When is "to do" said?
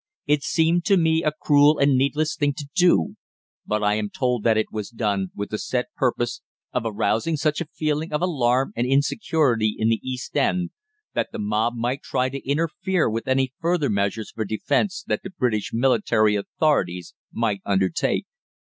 2.55-3.17